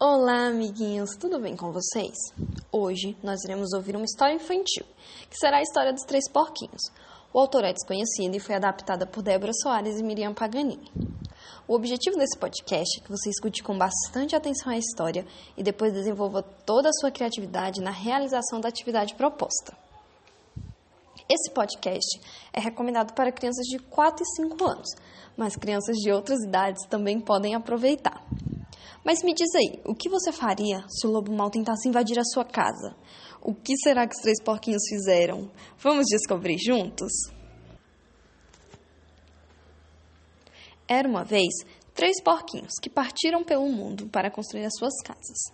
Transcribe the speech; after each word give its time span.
Olá, 0.00 0.48
amiguinhos, 0.48 1.10
tudo 1.16 1.38
bem 1.38 1.56
com 1.56 1.70
vocês? 1.70 2.16
Hoje 2.72 3.16
nós 3.22 3.44
iremos 3.44 3.72
ouvir 3.72 3.94
uma 3.94 4.04
história 4.04 4.34
infantil, 4.34 4.84
que 5.30 5.38
será 5.38 5.58
a 5.58 5.62
história 5.62 5.92
dos 5.92 6.02
Três 6.02 6.28
Porquinhos. 6.28 6.82
O 7.32 7.38
autor 7.38 7.62
é 7.62 7.72
desconhecido 7.72 8.34
e 8.34 8.40
foi 8.40 8.56
adaptada 8.56 9.06
por 9.06 9.22
Débora 9.22 9.52
Soares 9.62 10.00
e 10.00 10.02
Miriam 10.02 10.34
Paganini. 10.34 10.90
O 11.68 11.74
objetivo 11.74 12.16
desse 12.16 12.36
podcast 12.36 12.98
é 12.98 13.04
que 13.04 13.10
você 13.10 13.30
escute 13.30 13.62
com 13.62 13.78
bastante 13.78 14.34
atenção 14.34 14.72
a 14.72 14.76
história 14.76 15.24
e 15.56 15.62
depois 15.62 15.92
desenvolva 15.92 16.42
toda 16.42 16.88
a 16.88 16.92
sua 17.00 17.12
criatividade 17.12 17.80
na 17.80 17.92
realização 17.92 18.60
da 18.60 18.68
atividade 18.68 19.14
proposta. 19.14 19.76
Esse 21.28 21.52
podcast 21.52 22.20
é 22.52 22.58
recomendado 22.58 23.14
para 23.14 23.30
crianças 23.30 23.64
de 23.66 23.78
4 23.78 24.24
e 24.24 24.42
5 24.42 24.64
anos, 24.64 24.88
mas 25.36 25.56
crianças 25.56 25.96
de 25.98 26.10
outras 26.10 26.42
idades 26.42 26.84
também 26.88 27.20
podem 27.20 27.54
aproveitar. 27.54 28.20
Mas 29.04 29.22
me 29.22 29.34
diz 29.34 29.54
aí, 29.54 29.80
o 29.84 29.94
que 29.94 30.08
você 30.08 30.32
faria 30.32 30.82
se 30.88 31.06
o 31.06 31.10
lobo 31.10 31.30
mal 31.30 31.50
tentasse 31.50 31.86
invadir 31.86 32.18
a 32.18 32.24
sua 32.24 32.44
casa? 32.44 32.96
O 33.42 33.54
que 33.54 33.76
será 33.76 34.06
que 34.06 34.14
os 34.16 34.22
três 34.22 34.42
porquinhos 34.42 34.82
fizeram? 34.88 35.50
Vamos 35.76 36.06
descobrir 36.06 36.56
juntos? 36.58 37.12
Era 40.88 41.06
uma 41.06 41.22
vez 41.22 41.52
três 41.92 42.22
porquinhos 42.22 42.72
que 42.80 42.88
partiram 42.88 43.44
pelo 43.44 43.68
mundo 43.68 44.08
para 44.08 44.30
construir 44.30 44.64
as 44.64 44.72
suas 44.78 44.94
casas. 45.02 45.52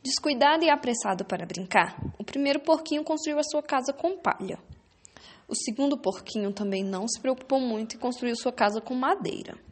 Descuidado 0.00 0.64
e 0.64 0.70
apressado 0.70 1.24
para 1.24 1.44
brincar, 1.44 2.00
o 2.16 2.22
primeiro 2.22 2.60
porquinho 2.60 3.02
construiu 3.02 3.40
a 3.40 3.42
sua 3.42 3.62
casa 3.62 3.92
com 3.92 4.16
palha. 4.16 4.60
O 5.48 5.54
segundo 5.56 5.98
porquinho 5.98 6.52
também 6.52 6.84
não 6.84 7.08
se 7.08 7.20
preocupou 7.20 7.60
muito 7.60 7.96
e 7.96 7.98
construiu 7.98 8.36
sua 8.36 8.52
casa 8.52 8.80
com 8.80 8.94
madeira. 8.94 9.65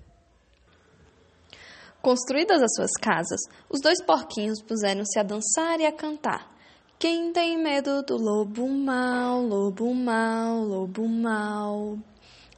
Construídas 2.05 2.61
as 2.61 2.75
suas 2.75 2.91
casas, 3.01 3.41
os 3.67 3.81
dois 3.81 4.05
porquinhos 4.05 4.61
puseram-se 4.61 5.19
a 5.19 5.23
dançar 5.23 5.81
e 5.81 5.87
a 5.87 5.91
cantar. 5.91 6.55
Quem 6.99 7.33
tem 7.33 7.57
medo 7.57 8.02
do 8.02 8.19
lobo 8.19 8.69
mau, 8.69 9.41
lobo 9.41 9.95
mau, 9.95 10.63
lobo 10.63 11.09
mau? 11.09 11.99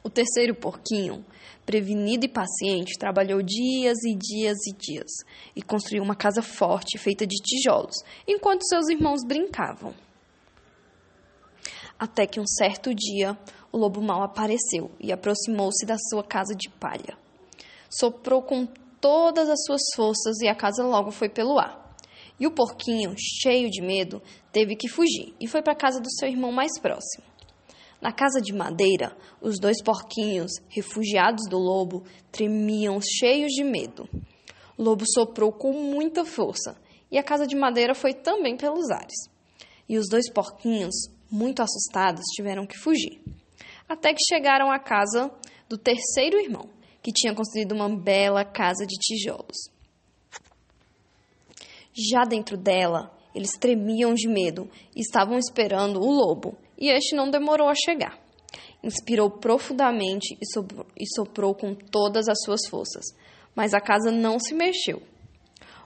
O 0.03 0.09
terceiro 0.09 0.53
porquinho, 0.53 1.25
prevenido 1.65 2.25
e 2.25 2.29
paciente, 2.29 2.99
trabalhou 2.99 3.41
dias 3.41 3.97
e 4.03 4.13
dias 4.13 4.57
e 4.67 4.73
dias 4.73 5.11
e 5.55 5.61
construiu 5.61 6.03
uma 6.03 6.13
casa 6.13 6.41
forte 6.41 6.97
feita 6.97 7.25
de 7.25 7.37
tijolos, 7.41 7.95
enquanto 8.27 8.67
seus 8.67 8.89
irmãos 8.89 9.21
brincavam. 9.25 9.95
Até 11.97 12.27
que 12.27 12.41
um 12.41 12.45
certo 12.45 12.93
dia, 12.93 13.37
o 13.71 13.77
lobo 13.77 14.01
mau 14.01 14.23
apareceu 14.23 14.91
e 14.99 15.09
aproximou-se 15.09 15.85
da 15.85 15.95
sua 16.09 16.21
casa 16.21 16.53
de 16.53 16.69
palha. 16.69 17.17
Soprou 17.89 18.41
com 18.41 18.67
todas 18.99 19.49
as 19.49 19.63
suas 19.65 19.81
forças 19.95 20.39
e 20.41 20.47
a 20.47 20.55
casa 20.55 20.83
logo 20.83 21.11
foi 21.11 21.29
pelo 21.29 21.59
ar. 21.59 21.87
E 22.39 22.45
o 22.45 22.51
porquinho, 22.51 23.15
cheio 23.17 23.69
de 23.69 23.81
medo, 23.81 24.21
teve 24.51 24.75
que 24.75 24.87
fugir 24.87 25.33
e 25.39 25.47
foi 25.47 25.61
para 25.61 25.73
a 25.73 25.77
casa 25.77 25.99
do 25.99 26.11
seu 26.11 26.27
irmão 26.27 26.51
mais 26.51 26.79
próximo. 26.79 27.25
Na 27.99 28.11
casa 28.11 28.39
de 28.39 28.53
madeira, 28.53 29.17
os 29.41 29.59
dois 29.59 29.81
porquinhos, 29.81 30.51
refugiados 30.69 31.49
do 31.49 31.57
lobo, 31.57 32.03
tremiam 32.31 32.99
cheios 33.01 33.51
de 33.53 33.63
medo. 33.63 34.07
O 34.77 34.83
lobo 34.83 35.03
soprou 35.07 35.51
com 35.51 35.73
muita 35.73 36.23
força 36.23 36.77
e 37.11 37.17
a 37.17 37.23
casa 37.23 37.47
de 37.47 37.55
madeira 37.55 37.95
foi 37.95 38.13
também 38.13 38.55
pelos 38.55 38.91
ares. 38.91 39.15
E 39.89 39.97
os 39.97 40.07
dois 40.07 40.31
porquinhos, 40.31 40.93
muito 41.31 41.61
assustados, 41.61 42.23
tiveram 42.35 42.67
que 42.67 42.77
fugir. 42.77 43.19
Até 43.89 44.13
que 44.13 44.23
chegaram 44.27 44.71
à 44.71 44.77
casa 44.77 45.31
do 45.67 45.77
terceiro 45.77 46.39
irmão, 46.39 46.69
que 47.07 47.13
tinha 47.13 47.33
construído 47.33 47.71
uma 47.71 47.87
bela 47.87 48.43
casa 48.43 48.85
de 48.85 48.97
tijolos. 48.99 49.71
Já 51.93 52.25
dentro 52.25 52.57
dela, 52.57 53.17
eles 53.33 53.51
tremiam 53.57 54.13
de 54.13 54.27
medo 54.27 54.69
e 54.93 54.99
estavam 54.99 55.39
esperando 55.39 56.01
o 56.01 56.11
lobo, 56.11 56.57
e 56.77 56.89
este 56.89 57.15
não 57.15 57.31
demorou 57.31 57.69
a 57.69 57.73
chegar. 57.73 58.19
Inspirou 58.83 59.31
profundamente 59.31 60.37
e 60.37 61.05
soprou, 61.15 61.55
com 61.55 61.73
todas 61.73 62.27
as 62.27 62.39
suas 62.43 62.67
forças, 62.67 63.05
mas 63.55 63.73
a 63.73 63.79
casa 63.79 64.11
não 64.11 64.37
se 64.37 64.53
mexeu. 64.53 65.01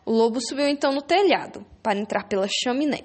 O 0.03 0.11
lobo 0.11 0.41
subiu 0.41 0.67
então 0.67 0.91
no 0.91 1.03
telhado 1.03 1.63
para 1.83 1.99
entrar 1.99 2.27
pela 2.27 2.47
chaminé, 2.47 3.03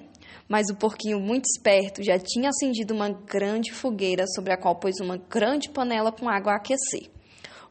mas 0.48 0.70
o 0.70 0.76
porquinho, 0.76 1.20
muito 1.20 1.44
esperto, 1.54 2.02
já 2.02 2.18
tinha 2.18 2.48
acendido 2.48 2.94
uma 2.94 3.10
grande 3.10 3.74
fogueira 3.74 4.24
sobre 4.34 4.54
a 4.54 4.56
qual 4.56 4.76
pôs 4.76 5.00
uma 5.00 5.18
grande 5.18 5.68
panela 5.68 6.10
com 6.10 6.30
água 6.30 6.54
a 6.54 6.56
aquecer. 6.56 7.14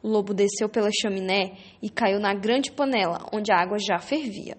O 0.02 0.08
lobo 0.08 0.34
desceu 0.34 0.68
pela 0.68 0.90
chaminé 0.90 1.56
e 1.82 1.88
caiu 1.88 2.20
na 2.20 2.34
grande 2.34 2.70
panela, 2.72 3.26
onde 3.32 3.52
a 3.52 3.56
água 3.56 3.78
já 3.78 3.98
fervia. 3.98 4.56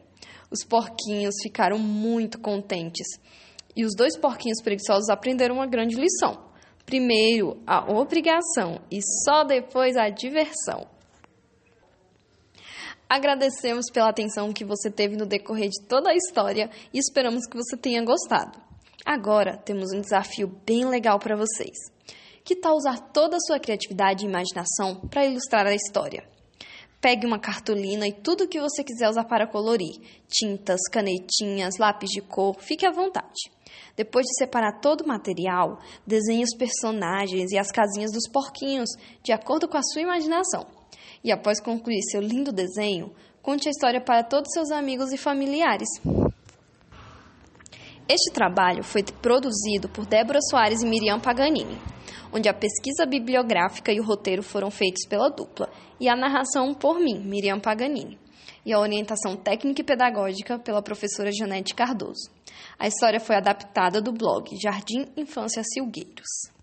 Os 0.50 0.64
porquinhos 0.64 1.36
ficaram 1.42 1.78
muito 1.78 2.40
contentes. 2.40 3.08
E 3.76 3.86
os 3.86 3.94
dois 3.96 4.18
porquinhos 4.18 4.62
preguiçosos 4.64 5.10
aprenderam 5.10 5.56
uma 5.56 5.68
grande 5.68 5.96
lição. 5.96 6.48
Primeiro, 6.86 7.62
a 7.68 7.92
obrigação 7.92 8.80
e 8.90 9.00
só 9.24 9.44
depois 9.44 9.98
a 9.98 10.10
diversão. 10.10 10.88
Agradecemos 13.10 13.86
pela 13.92 14.10
atenção 14.10 14.52
que 14.52 14.66
você 14.66 14.90
teve 14.90 15.16
no 15.16 15.26
decorrer 15.26 15.70
de 15.70 15.86
toda 15.88 16.10
a 16.10 16.16
história 16.16 16.70
e 16.94 16.98
esperamos 16.98 17.46
que 17.46 17.56
você 17.56 17.78
tenha 17.78 18.04
gostado. 18.04 18.60
Agora 19.06 19.58
temos 19.58 19.94
um 19.94 20.02
desafio 20.02 20.48
bem 20.66 20.86
legal 20.86 21.18
para 21.20 21.38
vocês. 21.38 21.78
Que 22.48 22.56
tal 22.56 22.78
usar 22.78 22.98
toda 23.12 23.36
a 23.36 23.40
sua 23.42 23.60
criatividade 23.60 24.24
e 24.24 24.30
imaginação 24.30 25.02
para 25.10 25.26
ilustrar 25.26 25.68
a 25.68 25.76
história? 25.76 26.24
Pegue 27.02 27.28
uma 27.28 27.38
cartolina 27.38 28.08
e 28.08 28.14
tudo 28.14 28.46
o 28.46 28.48
que 28.48 28.62
você 28.62 28.86
quiser 28.86 29.10
usar 29.10 29.26
para 29.26 29.46
colorir: 29.46 30.00
tintas, 30.30 30.80
canetinhas, 30.90 31.78
lápis 31.78 32.10
de 32.10 32.22
cor, 32.22 32.56
fique 32.58 32.86
à 32.86 32.90
vontade. 32.90 33.52
Depois 33.98 34.26
de 34.26 34.34
separar 34.38 34.80
todo 34.80 35.02
o 35.02 35.08
material, 35.10 35.80
desenhe 36.06 36.46
os 36.46 36.56
personagens 36.56 37.52
e 37.52 37.58
as 37.58 37.70
casinhas 37.70 38.14
dos 38.14 38.30
porquinhos, 38.32 38.92
de 39.22 39.34
acordo 39.34 39.68
com 39.68 39.78
a 39.78 39.84
sua 39.84 40.04
imaginação. 40.04 40.66
E 41.22 41.34
após 41.34 41.60
concluir 41.60 42.02
seu 42.04 42.22
lindo 42.22 42.54
desenho, 42.54 43.14
conte 43.42 43.68
a 43.68 43.72
história 43.72 44.00
para 44.00 44.24
todos 44.24 44.54
seus 44.54 44.72
amigos 44.72 45.12
e 45.12 45.18
familiares. 45.18 45.90
Este 48.08 48.32
trabalho 48.32 48.86
foi 48.86 49.04
produzido 49.04 49.90
por 49.90 50.06
Débora 50.06 50.40
Soares 50.50 50.82
e 50.82 50.86
Miriam 50.86 51.20
Paganini 51.20 51.78
onde 52.34 52.50
a 52.50 52.54
pesquisa 52.54 53.06
bibliográfica 53.06 53.92
e 53.92 54.00
o 54.00 54.04
roteiro 54.04 54.44
foram 54.44 54.70
feitos 54.70 55.06
pela 55.08 55.30
dupla, 55.30 55.70
e 56.00 56.10
a 56.10 56.16
narração 56.16 56.74
por 56.74 57.00
mim, 57.00 57.20
Miriam 57.24 57.60
Paganini, 57.60 58.18
e 58.66 58.74
a 58.74 58.80
orientação 58.80 59.36
técnica 59.36 59.82
e 59.82 59.86
pedagógica 59.86 60.60
pela 60.60 60.82
professora 60.82 61.32
Janete 61.32 61.74
Cardoso. 61.74 62.32
A 62.78 62.88
história 62.88 63.20
foi 63.20 63.36
adaptada 63.36 64.02
do 64.02 64.12
blog 64.12 64.50
Jardim 64.62 65.08
Infância 65.16 65.64
Silgueiros. 65.64 66.57